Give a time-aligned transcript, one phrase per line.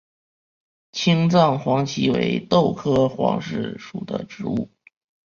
[0.93, 4.71] 青藏黄耆为豆科黄芪属的植物。